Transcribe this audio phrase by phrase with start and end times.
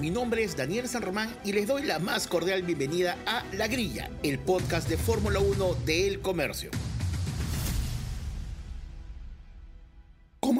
[0.00, 3.68] Mi nombre es Daniel San Román y les doy la más cordial bienvenida a La
[3.68, 6.70] Grilla, el podcast de Fórmula 1 de El Comercio.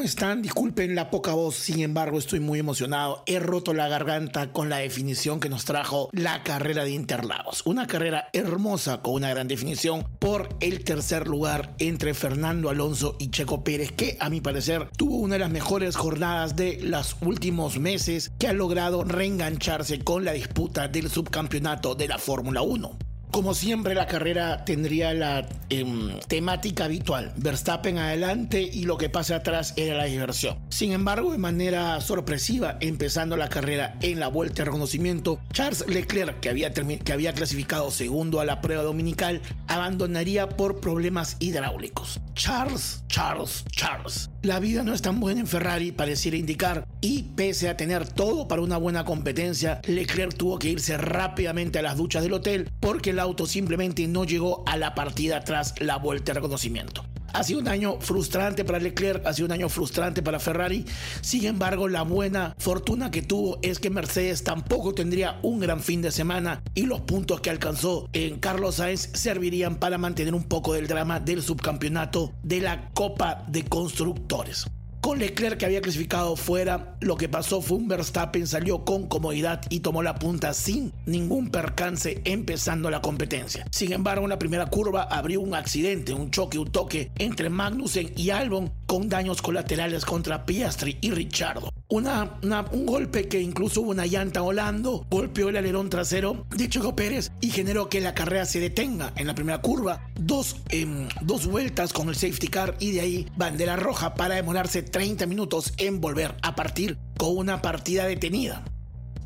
[0.00, 0.40] ¿Cómo están?
[0.40, 3.22] Disculpen la poca voz, sin embargo estoy muy emocionado.
[3.26, 7.60] He roto la garganta con la definición que nos trajo la carrera de Interlagos.
[7.66, 13.28] Una carrera hermosa con una gran definición por el tercer lugar entre Fernando Alonso y
[13.28, 17.78] Checo Pérez, que a mi parecer tuvo una de las mejores jornadas de los últimos
[17.78, 23.09] meses, que ha logrado reengancharse con la disputa del subcampeonato de la Fórmula 1.
[23.30, 27.32] Como siempre, la carrera tendría la em, temática habitual.
[27.36, 30.58] Verstappen adelante y lo que pasa atrás era la diversión.
[30.68, 36.40] Sin embargo, de manera sorpresiva, empezando la carrera en la vuelta de reconocimiento, Charles Leclerc,
[36.40, 42.20] que había, que había clasificado segundo a la prueba dominical, abandonaría por problemas hidráulicos.
[42.34, 44.30] Charles, Charles, Charles.
[44.42, 48.46] La vida no es tan buena en Ferrari, pareciera indicar, y pese a tener todo
[48.46, 53.10] para una buena competencia, Leclerc tuvo que irse rápidamente a las duchas del hotel porque
[53.10, 57.04] el auto simplemente no llegó a la partida tras la vuelta de reconocimiento.
[57.32, 60.84] Ha sido un año frustrante para Leclerc, ha sido un año frustrante para Ferrari.
[61.20, 66.02] Sin embargo, la buena fortuna que tuvo es que Mercedes tampoco tendría un gran fin
[66.02, 70.74] de semana y los puntos que alcanzó en Carlos Sainz servirían para mantener un poco
[70.74, 74.66] del drama del subcampeonato de la Copa de Constructores.
[75.00, 79.62] Con Leclerc que había clasificado fuera, lo que pasó fue un Verstappen salió con comodidad
[79.70, 83.66] y tomó la punta sin ningún percance empezando la competencia.
[83.70, 88.12] Sin embargo, en la primera curva abrió un accidente, un choque, un toque entre Magnussen
[88.14, 91.70] y Albon con daños colaterales contra Piastri y Richardo.
[91.92, 97.32] Un golpe que incluso hubo una llanta volando, golpeó el alerón trasero de Checo Pérez
[97.40, 100.08] y generó que la carrera se detenga en la primera curva.
[100.14, 104.82] Dos, em, dos vueltas con el safety car y de ahí bandera roja para demorarse
[104.82, 108.64] 30 minutos en volver a partir con una partida detenida.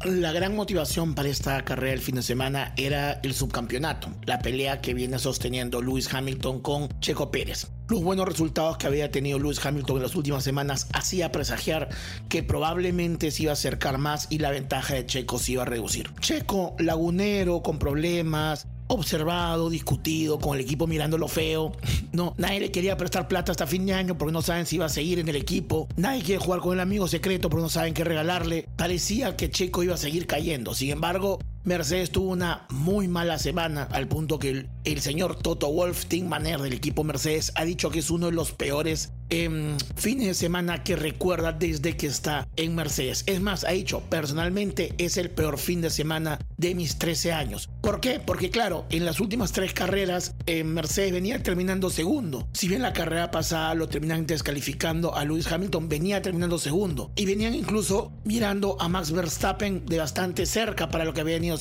[0.04, 4.80] La gran motivación para esta carrera del fin de semana era el subcampeonato, la pelea
[4.80, 7.68] que viene sosteniendo Lewis Hamilton con Checo Pérez.
[7.86, 11.90] Los buenos resultados que había tenido Lewis Hamilton en las últimas semanas hacía presagiar
[12.30, 15.66] que probablemente se iba a acercar más y la ventaja de Checo se iba a
[15.66, 16.10] reducir.
[16.20, 21.72] Checo, lagunero, con problemas, observado, discutido, con el equipo mirando lo feo.
[22.14, 24.86] No, nadie le quería prestar plata hasta fin de año porque no saben si iba
[24.86, 25.88] a seguir en el equipo.
[25.96, 28.68] Nadie quiere jugar con el amigo secreto porque no saben qué regalarle.
[28.76, 30.74] Parecía que Checo iba a seguir cayendo.
[30.74, 36.04] Sin embargo, Mercedes tuvo una muy mala semana al punto que el, señor Toto Wolf,
[36.04, 40.26] team manager del equipo Mercedes, ha dicho que es uno de los peores em, fines
[40.26, 43.24] de semana que recuerda desde que está en Mercedes.
[43.26, 47.70] Es más, ha dicho, personalmente es el peor fin de semana de mis 13 años.
[47.80, 48.20] ¿Por qué?
[48.20, 52.46] Porque claro, en las últimas tres carreras eh, Mercedes venía terminando segundo.
[52.52, 57.10] Si bien la carrera pasada lo terminan descalificando a Lewis Hamilton, venía terminando segundo.
[57.16, 61.53] Y venían incluso mirando a Max Verstappen de bastante cerca para lo que había venido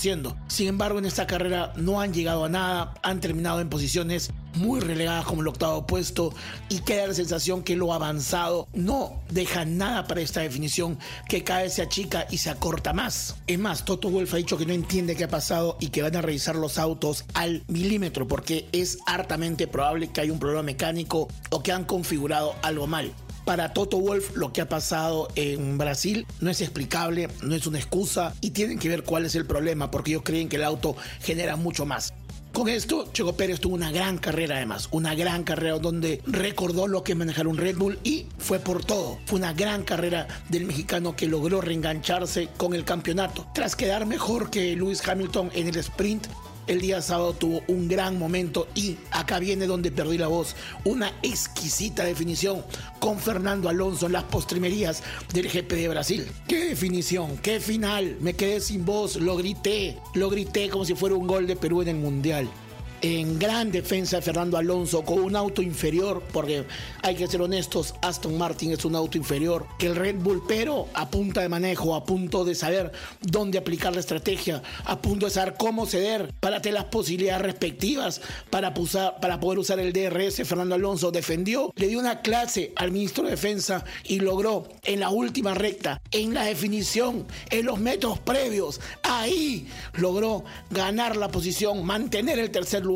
[0.47, 4.79] Sin embargo, en esta carrera no han llegado a nada, han terminado en posiciones muy
[4.79, 6.33] relegadas como el octavo puesto
[6.69, 11.63] y queda la sensación que lo avanzado no deja nada para esta definición que cada
[11.63, 13.35] vez se achica y se acorta más.
[13.47, 16.15] Es más, Toto Wolff ha dicho que no entiende qué ha pasado y que van
[16.15, 21.27] a revisar los autos al milímetro porque es hartamente probable que haya un problema mecánico
[21.49, 23.13] o que han configurado algo mal.
[23.45, 27.77] Para Toto Wolf lo que ha pasado en Brasil no es explicable, no es una
[27.77, 30.95] excusa y tienen que ver cuál es el problema porque ellos creen que el auto
[31.21, 32.13] genera mucho más.
[32.53, 37.03] Con esto, Checo Pérez tuvo una gran carrera además, una gran carrera donde recordó lo
[37.03, 39.17] que es manejar un Red Bull y fue por todo.
[39.25, 43.47] Fue una gran carrera del mexicano que logró reengancharse con el campeonato.
[43.55, 46.27] Tras quedar mejor que Lewis Hamilton en el sprint,
[46.67, 50.55] el día sábado tuvo un gran momento y acá viene donde perdí la voz.
[50.83, 52.63] Una exquisita definición
[52.99, 56.27] con Fernando Alonso en las postrimerías del GP de Brasil.
[56.47, 57.37] ¡Qué definición!
[57.37, 58.17] ¡Qué final!
[58.19, 61.81] Me quedé sin voz, lo grité, lo grité como si fuera un gol de Perú
[61.81, 62.49] en el Mundial.
[63.03, 66.65] En gran defensa de Fernando Alonso con un auto inferior, porque
[67.01, 70.87] hay que ser honestos, Aston Martin es un auto inferior que el Red Bull, pero
[70.93, 75.33] a punta de manejo, a punto de saber dónde aplicar la estrategia, a punto de
[75.33, 80.47] saber cómo ceder para tener las posibilidades respectivas para, para poder usar el DRS.
[80.47, 85.09] Fernando Alonso defendió, le dio una clase al ministro de Defensa y logró en la
[85.09, 92.39] última recta, en la definición, en los metros previos, ahí logró ganar la posición, mantener
[92.39, 92.92] el tercer lugar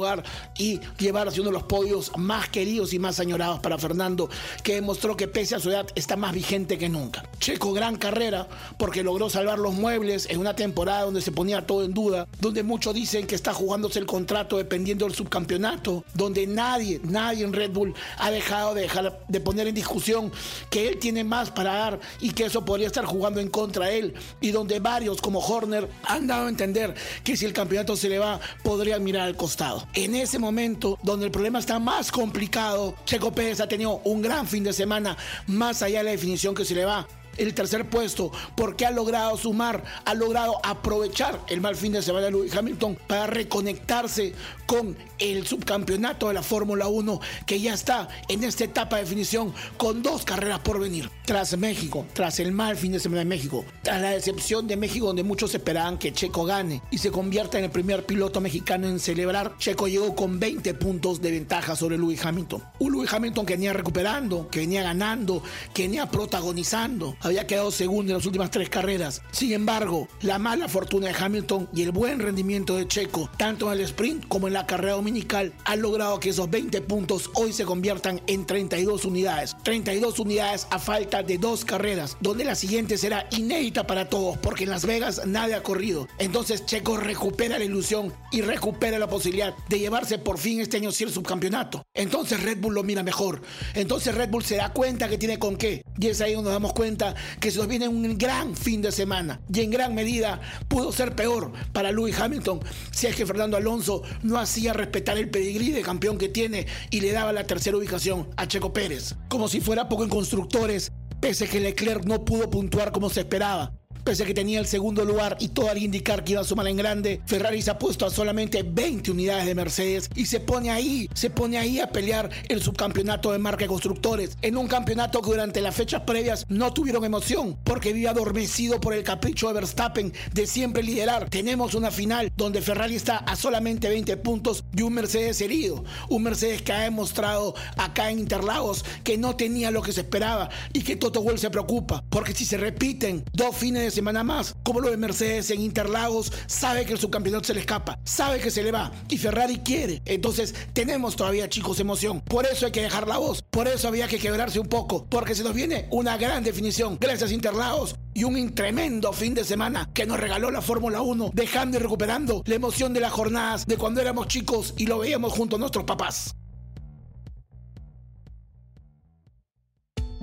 [0.57, 4.29] y llevarse uno de los podios más queridos y más añorados para Fernando,
[4.63, 7.23] que demostró que pese a su edad está más vigente que nunca.
[7.39, 8.47] Checo, gran carrera,
[8.77, 12.63] porque logró salvar los muebles en una temporada donde se ponía todo en duda, donde
[12.63, 17.71] muchos dicen que está jugándose el contrato dependiendo del subcampeonato, donde nadie, nadie en Red
[17.71, 20.31] Bull ha dejado de, dejar, de poner en discusión
[20.69, 23.99] que él tiene más para dar y que eso podría estar jugando en contra de
[23.99, 28.09] él, y donde varios como Horner han dado a entender que si el campeonato se
[28.09, 29.86] le va, podrían mirar al costado.
[29.93, 34.47] En ese momento, donde el problema está más complicado, Checo Pérez ha tenido un gran
[34.47, 35.17] fin de semana,
[35.47, 37.07] más allá de la definición que se le va
[37.37, 42.25] el tercer puesto porque ha logrado sumar, ha logrado aprovechar el mal fin de semana
[42.25, 44.33] de Lewis Hamilton para reconectarse
[44.65, 49.53] con el subcampeonato de la Fórmula 1 que ya está en esta etapa de definición
[49.77, 51.09] con dos carreras por venir.
[51.25, 55.07] Tras México, tras el mal fin de semana de México, tras la decepción de México
[55.07, 58.99] donde muchos esperaban que Checo gane y se convierta en el primer piloto mexicano en
[58.99, 62.63] celebrar, Checo llegó con 20 puntos de ventaja sobre Lewis Hamilton.
[62.79, 65.43] Un Lewis Hamilton que venía recuperando, que venía ganando,
[65.73, 69.21] que venía protagonizando había quedado segundo en las últimas tres carreras.
[69.31, 73.79] Sin embargo, la mala fortuna de Hamilton y el buen rendimiento de Checo, tanto en
[73.79, 77.65] el sprint como en la carrera dominical, han logrado que esos 20 puntos hoy se
[77.65, 79.55] conviertan en 32 unidades.
[79.63, 84.63] 32 unidades a falta de dos carreras, donde la siguiente será inédita para todos, porque
[84.63, 86.07] en Las Vegas nadie ha corrido.
[86.17, 90.91] Entonces Checo recupera la ilusión y recupera la posibilidad de llevarse por fin este año
[90.91, 91.83] sí el subcampeonato.
[91.93, 93.41] Entonces Red Bull lo mira mejor.
[93.73, 95.81] Entonces Red Bull se da cuenta que tiene con qué.
[95.99, 98.91] Y es ahí donde nos damos cuenta que se nos viene un gran fin de
[98.91, 102.59] semana y en gran medida pudo ser peor para Lewis Hamilton
[102.91, 107.01] si es que Fernando Alonso no hacía respetar el pedigrí de campeón que tiene y
[107.01, 109.15] le daba la tercera ubicación a Checo Pérez.
[109.29, 113.76] Como si fuera poco en constructores, pese que Leclerc no pudo puntuar como se esperaba.
[114.07, 116.65] Pese a que tenía el segundo lugar y todo al indicar que iba a sumar
[116.67, 120.71] en grande, Ferrari se ha puesto a solamente 20 unidades de Mercedes y se pone
[120.71, 124.37] ahí, se pone ahí a pelear el subcampeonato de marca de constructores.
[124.41, 128.93] En un campeonato que durante las fechas previas no tuvieron emoción porque vive adormecido por
[128.93, 131.29] el capricho de Verstappen de siempre liderar.
[131.29, 135.83] Tenemos una final donde Ferrari está a solamente 20 puntos y un Mercedes herido.
[136.07, 140.47] Un Mercedes que ha demostrado acá en Interlagos que no tenía lo que se esperaba
[140.71, 144.55] y que Toto Wolff se preocupa porque si se repiten dos fines de semana más,
[144.61, 148.51] como lo de Mercedes en Interlagos, sabe que el subcampeonato se le escapa, sabe que
[148.51, 150.03] se le va y Ferrari quiere.
[150.05, 152.21] Entonces tenemos todavía chicos emoción.
[152.21, 155.33] Por eso hay que dejar la voz, por eso había que quebrarse un poco, porque
[155.33, 156.97] se nos viene una gran definición.
[157.01, 161.77] Gracias Interlagos y un tremendo fin de semana que nos regaló la Fórmula 1, dejando
[161.77, 165.55] y recuperando la emoción de las jornadas de cuando éramos chicos y lo veíamos junto
[165.55, 166.35] a nuestros papás.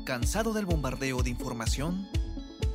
[0.05, 2.06] ¿Cansado del bombardeo de información?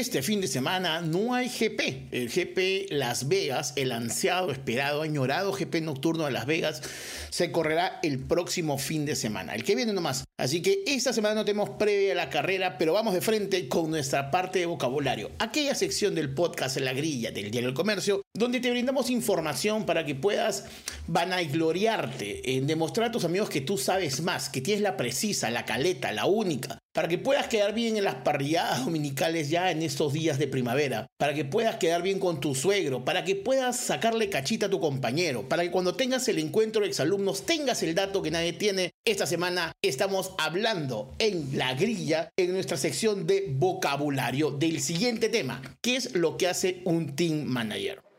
[0.00, 2.08] Este fin de semana no hay GP.
[2.10, 6.80] El GP Las Vegas, el ansiado, esperado, añorado GP nocturno de Las Vegas,
[7.28, 10.24] se correrá el próximo fin de semana, el que viene nomás.
[10.38, 14.30] Así que esta semana no tenemos previa la carrera, pero vamos de frente con nuestra
[14.30, 15.32] parte de vocabulario.
[15.38, 19.84] Aquella sección del podcast en la grilla del Diario del Comercio, donde te brindamos información
[19.84, 20.64] para que puedas
[21.08, 25.64] vanagloriarte en demostrar a tus amigos que tú sabes más, que tienes la precisa, la
[25.64, 30.12] caleta, la única, para que puedas quedar bien en las parrilladas dominicales ya en estos
[30.12, 34.30] días de primavera, para que puedas quedar bien con tu suegro, para que puedas sacarle
[34.30, 38.22] cachita a tu compañero, para que cuando tengas el encuentro de exalumnos tengas el dato
[38.22, 38.92] que nadie tiene.
[39.04, 45.60] Esta semana estamos hablando en la grilla, en nuestra sección de vocabulario del siguiente tema,
[45.82, 48.09] que es lo que hace un team manager.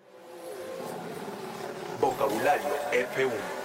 [2.01, 3.61] Vocabulario F1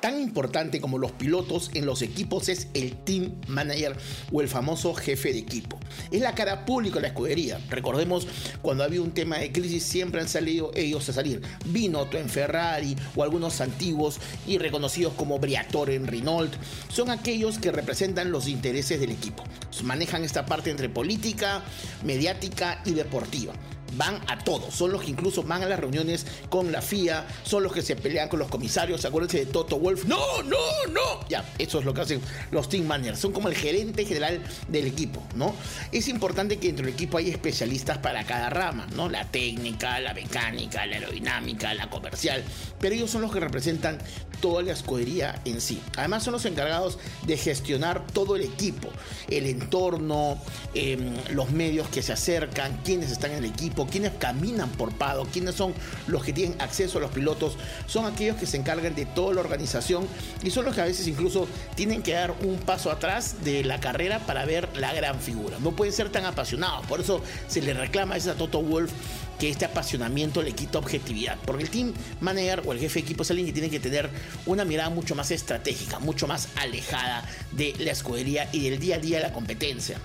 [0.00, 3.96] Tan importante como los pilotos en los equipos es el team manager
[4.32, 5.78] o el famoso jefe de equipo.
[6.10, 7.60] Es la cara pública de la escudería.
[7.70, 8.26] Recordemos
[8.60, 11.40] cuando había un tema de crisis siempre han salido ellos a salir.
[11.66, 16.52] Binotto en Ferrari o algunos antiguos y reconocidos como Briatore en Renault.
[16.88, 19.44] Son aquellos que representan los intereses del equipo.
[19.84, 21.62] Manejan esta parte entre política,
[22.04, 23.54] mediática y deportiva
[23.96, 27.62] van a todos, son los que incluso van a las reuniones con la FIA, son
[27.62, 31.44] los que se pelean con los comisarios, acuérdense de Toto Wolf, no, no, no, ya,
[31.58, 32.20] eso es lo que hacen
[32.50, 35.54] los team managers, son como el gerente general del equipo, ¿no?
[35.90, 39.08] Es importante que dentro del equipo hay especialistas para cada rama, ¿no?
[39.08, 42.44] La técnica, la mecánica, la aerodinámica, la comercial,
[42.80, 43.98] pero ellos son los que representan
[44.40, 45.80] toda la escudería en sí.
[45.96, 48.88] Además son los encargados de gestionar todo el equipo,
[49.30, 50.36] el entorno,
[50.74, 55.26] em, los medios que se acercan, quienes están en el equipo, quienes caminan por Pado,
[55.26, 55.74] quienes son
[56.06, 59.40] los que tienen acceso a los pilotos, son aquellos que se encargan de toda la
[59.40, 60.06] organización
[60.42, 63.80] y son los que a veces incluso tienen que dar un paso atrás de la
[63.80, 65.58] carrera para ver la gran figura.
[65.60, 68.92] No pueden ser tan apasionados, por eso se le reclama a Toto Wolf
[69.38, 71.36] que este apasionamiento le quita objetividad.
[71.44, 74.08] Porque el team manager o el jefe de equipo es alguien que tiene que tener
[74.46, 78.98] una mirada mucho más estratégica, mucho más alejada de la escudería y del día a
[78.98, 79.98] día de la competencia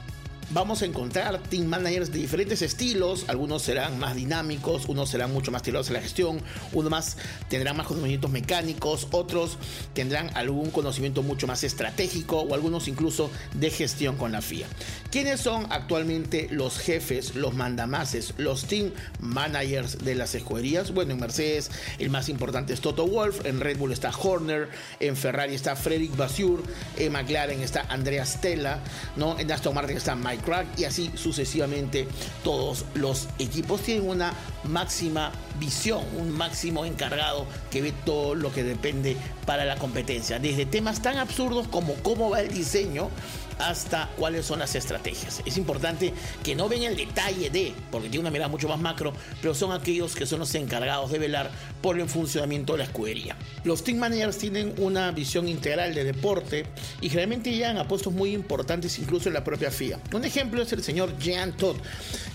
[0.49, 3.25] vamos a encontrar team managers de diferentes estilos.
[3.27, 6.41] Algunos serán más dinámicos, unos serán mucho más tirados a la gestión,
[6.73, 7.17] unos más
[7.49, 9.57] tendrán más conocimientos mecánicos, otros
[9.93, 14.67] tendrán algún conocimiento mucho más estratégico o algunos incluso de gestión con la FIA.
[15.11, 20.93] ¿Quiénes son actualmente los jefes, los mandamases, los team managers de las escuderías?
[20.93, 25.15] Bueno, en Mercedes el más importante es Toto Wolf, en Red Bull está Horner, en
[25.15, 26.63] Ferrari está Frederick Basur,
[26.97, 28.79] en McLaren está Andrea Stella,
[29.15, 29.37] ¿no?
[29.39, 32.07] en Aston Martin está Mike Crack y así sucesivamente
[32.43, 33.81] todos los equipos.
[33.81, 39.77] Tienen una máxima visión, un máximo encargado que ve todo lo que depende para la
[39.77, 43.09] competencia, desde temas tan absurdos como cómo va el diseño
[43.59, 45.41] hasta cuáles son las estrategias.
[45.45, 49.13] Es importante que no ven el detalle de, porque tiene una mirada mucho más macro,
[49.41, 53.35] pero son aquellos que son los encargados de velar por el funcionamiento de la escudería.
[53.63, 56.65] Los team managers tienen una visión integral de deporte
[57.01, 59.99] y generalmente llegan a puestos muy importantes incluso en la propia FIA.
[60.13, 61.77] Un ejemplo es el señor Jean Todd,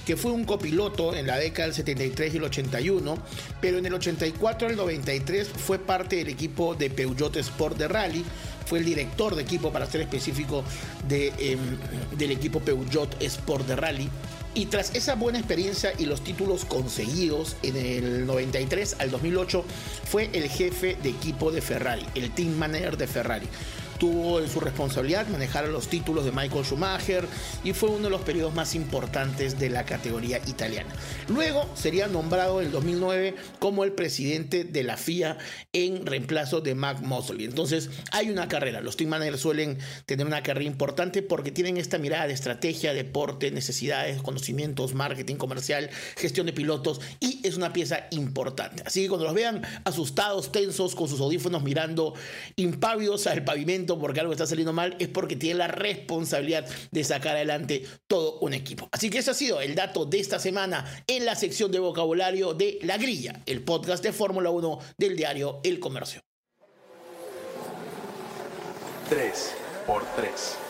[0.06, 3.18] que fue un copiloto en la década del 73 y el 81,
[3.60, 8.24] pero en el 84 al 93 fue parte del equipo de Peugeot Sport de Rally
[8.72, 10.64] fue el director de equipo, para ser específico,
[11.10, 11.58] em,
[12.16, 14.08] del equipo Peugeot Sport de Rally.
[14.54, 19.64] Y tras esa buena experiencia y los títulos conseguidos en el 93 al 2008,
[20.04, 23.48] fue el jefe de equipo de Ferrari, el team manager de Ferrari
[24.02, 27.24] tuvo en su responsabilidad manejar los títulos de Michael Schumacher
[27.62, 30.92] y fue uno de los periodos más importantes de la categoría italiana.
[31.28, 35.38] Luego sería nombrado en el 2009 como el presidente de la FIA
[35.72, 37.44] en reemplazo de Mac Mosley.
[37.44, 38.80] Entonces hay una carrera.
[38.80, 43.52] Los team managers suelen tener una carrera importante porque tienen esta mirada de estrategia, deporte,
[43.52, 48.82] necesidades, conocimientos, marketing comercial, gestión de pilotos y es una pieza importante.
[48.84, 52.14] Así que cuando los vean asustados, tensos, con sus audífonos mirando
[52.56, 57.36] impávidos al pavimento, porque algo está saliendo mal, es porque tiene la responsabilidad de sacar
[57.36, 58.88] adelante todo un equipo.
[58.92, 62.54] Así que ese ha sido el dato de esta semana en la sección de vocabulario
[62.54, 66.20] de La Grilla, el podcast de Fórmula 1 del diario El Comercio.
[69.08, 69.54] 3
[69.86, 70.61] por 3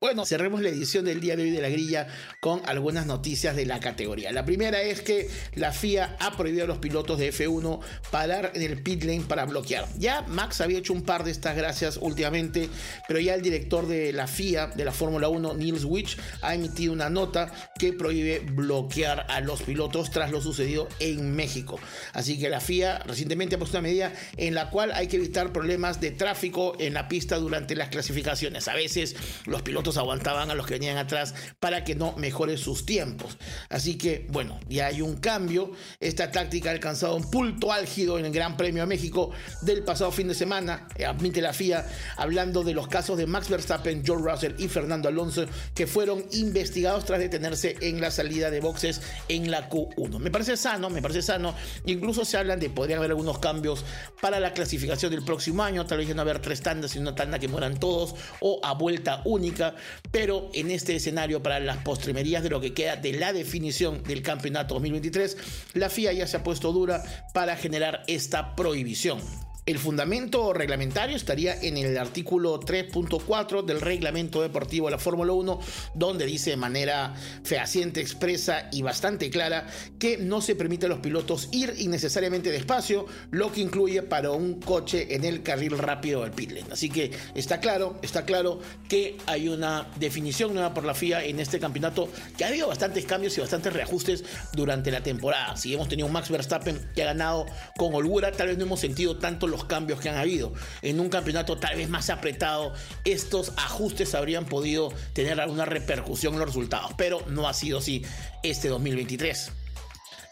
[0.00, 2.06] bueno, cerremos la edición del día de hoy de la grilla
[2.38, 4.30] con algunas noticias de la categoría.
[4.30, 7.80] La primera es que la FIA ha prohibido a los pilotos de F1
[8.12, 9.88] parar en el pit lane para bloquear.
[9.98, 12.68] Ya Max había hecho un par de estas gracias últimamente,
[13.08, 16.92] pero ya el director de la FIA, de la Fórmula 1, Niels Witch, ha emitido
[16.92, 21.80] una nota que prohíbe bloquear a los pilotos tras lo sucedido en México.
[22.12, 25.52] Así que la FIA recientemente ha puesto una medida en la cual hay que evitar
[25.52, 28.68] problemas de tráfico en la pista durante las clasificaciones.
[28.68, 32.84] A veces los pilotos aguantaban a los que venían atrás para que no mejore sus
[32.84, 33.36] tiempos.
[33.68, 35.72] Así que, bueno, ya hay un cambio.
[36.00, 39.30] Esta táctica ha alcanzado un punto álgido en el Gran Premio a México
[39.62, 43.48] del pasado fin de semana, eh, admite la FIA, hablando de los casos de Max
[43.48, 48.60] Verstappen, George Russell y Fernando Alonso, que fueron investigados tras detenerse en la salida de
[48.60, 50.18] boxes en la Q1.
[50.18, 51.54] Me parece sano, me parece sano.
[51.86, 53.84] Incluso se hablan de podría haber algunos cambios
[54.20, 57.38] para la clasificación del próximo año, tal vez no haber tres tandas, sino una tanda
[57.38, 59.74] que mueran todos, o a vuelta única
[60.10, 64.22] pero en este escenario para las postrimerías de lo que queda de la definición del
[64.22, 65.36] campeonato 2023,
[65.74, 69.20] la FIA ya se ha puesto dura para generar esta prohibición.
[69.68, 75.60] El fundamento reglamentario estaría en el artículo 3.4 del reglamento deportivo de la Fórmula 1,
[75.92, 79.66] donde dice de manera fehaciente, expresa y bastante clara
[79.98, 84.58] que no se permite a los pilotos ir innecesariamente despacio, lo que incluye para un
[84.58, 86.54] coche en el carril rápido del pit.
[86.72, 91.40] Así que está claro, está claro que hay una definición nueva por la FIA en
[91.40, 92.08] este campeonato
[92.38, 95.58] que ha habido bastantes cambios y bastantes reajustes durante la temporada.
[95.58, 97.44] Si hemos tenido un Max Verstappen que ha ganado
[97.76, 100.52] con holgura, tal vez no hemos sentido tanto los cambios que han habido.
[100.82, 102.72] En un campeonato tal vez más apretado,
[103.04, 108.04] estos ajustes habrían podido tener alguna repercusión en los resultados, pero no ha sido así
[108.42, 109.52] este 2023.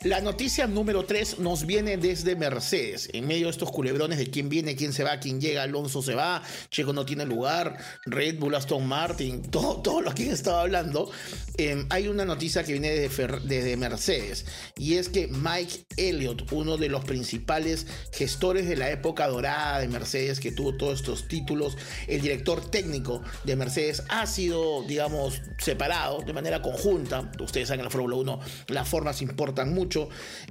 [0.06, 3.08] La noticia número 3 nos viene desde Mercedes.
[3.12, 6.14] En medio de estos culebrones de quién viene, quién se va, quién llega, Alonso se
[6.14, 10.60] va, Checo no tiene lugar, Red Bull, Aston Martin, todo, todo lo que he estado
[10.60, 11.10] hablando.
[11.58, 14.46] Em, hay una noticia que viene desde, desde Mercedes
[14.76, 19.88] y es que Mike Elliott, uno de los principales gestores de la época dorada de
[19.88, 26.20] Mercedes, que tuvo todos estos títulos, el director técnico de Mercedes, ha sido, digamos, separado
[26.20, 27.28] de manera conjunta.
[27.40, 29.95] Ustedes saben que en la Fórmula 1 las formas importan mucho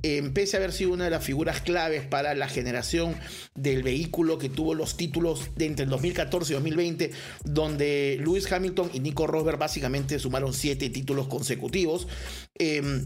[0.04, 3.16] eh, pese a haber sido una de las figuras claves para la generación
[3.54, 7.12] del vehículo que tuvo los títulos de entre el 2014 y 2020,
[7.44, 12.08] donde Lewis Hamilton y Nico Rosberg básicamente sumaron siete títulos consecutivos.
[12.58, 13.06] Em,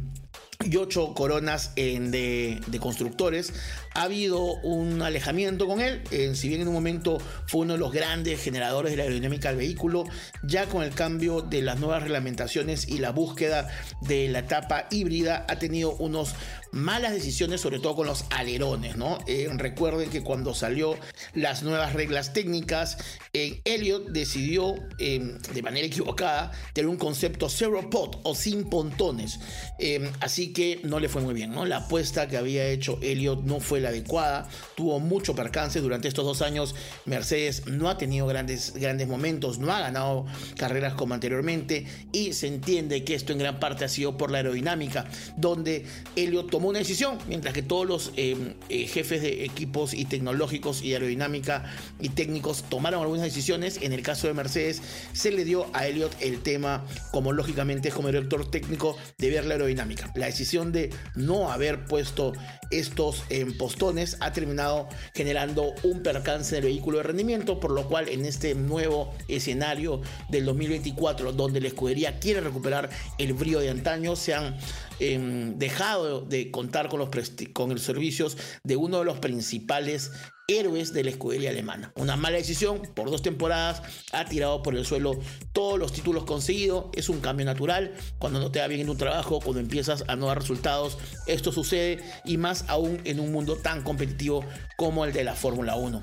[0.62, 3.53] y ocho coronas de, constructores.
[4.00, 6.01] Ha habido un alejamiento con él,
[6.34, 9.58] si bien en un momento fue uno de los grandes generadores de la aerodinámica del
[9.58, 10.06] vehículo,
[10.41, 13.68] ya con el cambio de las nuevas reglamentaciones y la búsqueda
[14.00, 16.34] de la etapa híbrida ha tenido unos
[16.72, 18.96] malas decisiones, sobre todo con los alerones.
[19.27, 20.98] Eh, recuerden que cuando salió
[21.34, 22.98] las nuevas reglas técnicas,
[23.34, 29.39] eh, Elliot decidió em, de manera equivocada tener un concepto zero pod o sin pontones.
[29.79, 31.65] Em, así que no le fue muy bien, ¿no?
[31.65, 36.25] La apuesta que había hecho Elliot no fue la adecuada, tuvo mucho percance durante estos
[36.25, 36.75] dos años.
[37.05, 40.25] Mercedes no ha tenido grandes, grandes momentos, no ha ganado
[40.58, 44.38] carreras como anteriormente y se entiende que esto en gran parte ha sido por la
[44.38, 45.05] aerodinámica,
[45.38, 50.05] donde Elliot tomó una decisión, mientras que todos los eh, eh, jefes de equipos y
[50.05, 51.65] tecnológicos y aerodinámica
[52.00, 53.79] y técnicos tomaron algunas decisiones.
[53.81, 54.81] En el caso de Mercedes,
[55.13, 59.55] se le dio a Elliot el tema, como lógicamente como director técnico, de ver la
[59.55, 60.12] aerodinámica.
[60.15, 62.34] La decisión de no haber puesto
[62.72, 68.10] estos en postones ha terminado generando un percance del vehículo de rendimiento, por lo cual
[68.10, 74.16] en este nuevo escenario del 2024, donde la escudería quiere recuperar el brío de antaño,
[74.16, 74.58] se han
[75.00, 77.10] em, dejado de contar con los,
[77.53, 80.12] con los servicios de uno de los principales
[80.50, 81.91] héroes de la escudería alemana.
[81.96, 85.20] Una mala decisión, por dos temporadas ha tirado por el suelo
[85.53, 88.98] todos los títulos conseguidos, es un cambio natural, cuando no te va bien en un
[88.98, 93.58] trabajo, cuando empiezas a no dar resultados, esto sucede y más aún en un mundo
[93.58, 94.44] tan competitivo
[94.77, 96.01] como el de la Fórmula 1.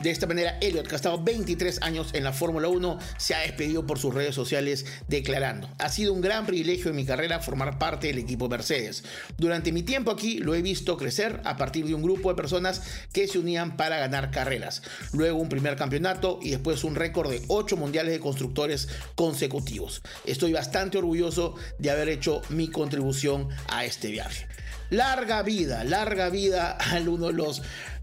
[0.00, 3.40] De esta manera, Elliot, que ha estado 23 años en la Fórmula 1, se ha
[3.40, 7.78] despedido por sus redes sociales declarando, ha sido un gran privilegio en mi carrera formar
[7.78, 9.04] parte del equipo Mercedes.
[9.36, 12.80] Durante mi tiempo aquí lo he visto crecer a partir de un grupo de personas
[13.12, 14.80] que se unían para ganar carreras.
[15.12, 20.00] Luego un primer campeonato y después un récord de 8 mundiales de constructores consecutivos.
[20.24, 24.46] Estoy bastante orgulloso de haber hecho mi contribución a este viaje.
[24.90, 27.62] Larga vida, larga vida a uno de los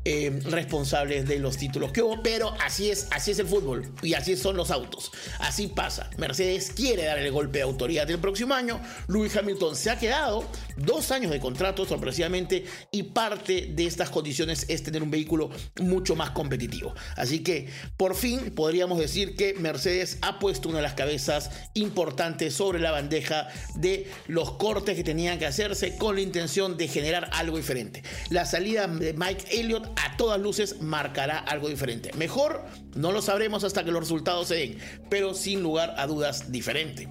[0.09, 4.13] eh, responsables de los títulos que hubo, pero así es, así es el fútbol y
[4.13, 5.11] así son los autos.
[5.39, 6.09] Así pasa.
[6.17, 8.79] Mercedes quiere dar el golpe de autoridad el próximo año.
[9.09, 10.45] Lewis Hamilton se ha quedado
[10.77, 15.49] dos años de contrato sorpresivamente y parte de estas condiciones es tener un vehículo
[15.81, 16.95] mucho más competitivo.
[17.17, 22.53] Así que por fin podríamos decir que Mercedes ha puesto una de las cabezas importantes
[22.53, 27.29] sobre la bandeja de los cortes que tenían que hacerse con la intención de generar
[27.33, 28.03] algo diferente.
[28.29, 32.11] La salida de Mike Elliott a todas luces marcará algo diferente.
[32.17, 34.77] Mejor no lo sabremos hasta que los resultados se den,
[35.09, 37.07] pero sin lugar a dudas diferente.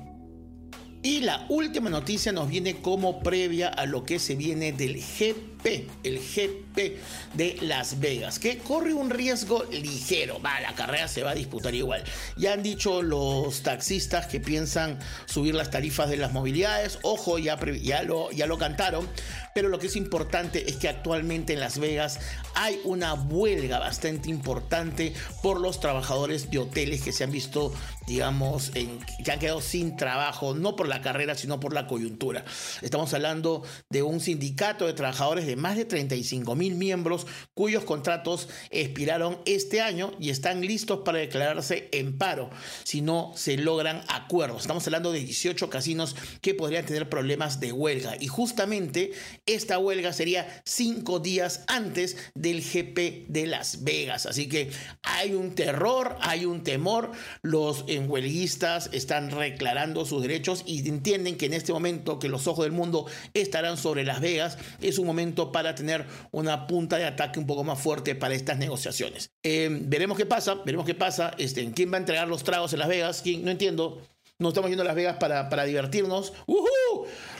[1.02, 5.55] Y la última noticia nos viene como previa a lo que se viene del GP,
[5.64, 6.98] el GP
[7.34, 10.40] de Las Vegas, que corre un riesgo ligero.
[10.40, 12.04] Va, la carrera se va a disputar igual.
[12.36, 16.98] Ya han dicho los taxistas que piensan subir las tarifas de las movilidades.
[17.02, 19.08] Ojo, ya, ya, lo, ya lo cantaron.
[19.54, 22.20] Pero lo que es importante es que actualmente en Las Vegas
[22.54, 27.72] hay una huelga bastante importante por los trabajadores de hoteles que se han visto,
[28.06, 32.44] digamos, en, que han quedado sin trabajo, no por la carrera, sino por la coyuntura.
[32.82, 37.84] Estamos hablando de un sindicato de trabajadores trabajadores de más de 35 mil miembros cuyos
[37.84, 42.50] contratos expiraron este año y están listos para declararse en paro
[42.84, 44.62] si no se logran acuerdos.
[44.62, 49.12] Estamos hablando de 18 casinos que podrían tener problemas de huelga y justamente
[49.46, 54.26] esta huelga sería cinco días antes del GP de Las Vegas.
[54.26, 54.70] Así que
[55.02, 57.12] hay un terror, hay un temor.
[57.42, 62.64] Los huelguistas están reclarando sus derechos y entienden que en este momento que los ojos
[62.64, 67.38] del mundo estarán sobre Las Vegas, es un momento para tener una punta de ataque
[67.38, 69.30] un poco más fuerte para estas negociaciones.
[69.42, 71.32] Eh, veremos qué pasa, veremos qué pasa.
[71.38, 73.20] Este, ¿Quién va a entregar los tragos en Las Vegas?
[73.22, 73.44] ¿Quién?
[73.44, 74.00] No entiendo.
[74.38, 76.34] No estamos yendo a Las Vegas para, para divertirnos.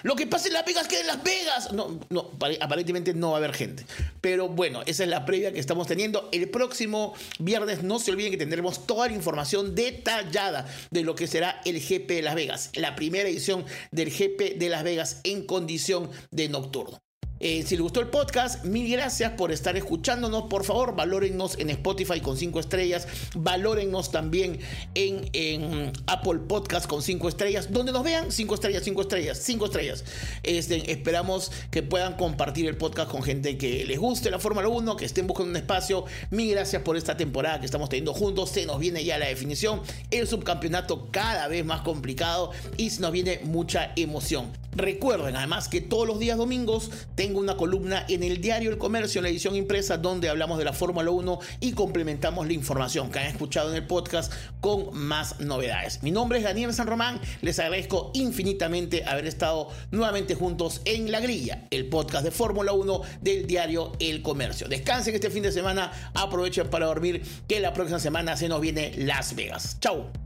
[0.02, 1.72] Lo que pasa en Las Vegas queda en Las Vegas.
[1.72, 2.30] No, no,
[2.60, 3.84] aparentemente no va a haber gente.
[4.22, 6.30] Pero bueno, esa es la previa que estamos teniendo.
[6.32, 11.26] El próximo viernes no se olviden que tendremos toda la información detallada de lo que
[11.26, 12.70] será el GP de Las Vegas.
[12.74, 16.98] La primera edición del GP de Las Vegas en condición de nocturno.
[17.38, 20.44] Eh, si les gustó el podcast, mil gracias por estar escuchándonos.
[20.44, 23.06] Por favor, valórennos en Spotify con 5 estrellas.
[23.34, 24.58] Valórennos también
[24.94, 27.72] en, Apple Podcast con 5 estrellas.
[27.72, 30.04] Donde nos vean, 5 estrellas, 5 estrellas, 5 estrellas.
[30.42, 34.96] Este, esperamos que puedan compartir el podcast con gente que les guste la Fórmula 1,
[34.96, 36.04] que estén buscando un espacio.
[36.30, 38.50] Mil gracias por esta temporada que estamos teniendo juntos.
[38.50, 39.82] Se nos viene ya la definición.
[40.10, 44.50] El subcampeonato cada vez más complicado y se nos viene mucha emoción.
[44.76, 46.90] Recuerden además que todos los días domingos
[47.26, 50.64] tengo una columna en el diario El Comercio, en la edición impresa, donde hablamos de
[50.64, 55.40] la Fórmula 1 y complementamos la información que han escuchado en el podcast con más
[55.40, 56.04] novedades.
[56.04, 61.18] Mi nombre es Daniel San Román, les agradezco infinitamente haber estado nuevamente juntos en La
[61.18, 64.68] Grilla, el podcast de Fórmula 1 del diario El Comercio.
[64.68, 68.92] Descansen este fin de semana, aprovechen para dormir, que la próxima semana se nos viene
[68.98, 69.78] Las Vegas.
[69.80, 70.25] Chau.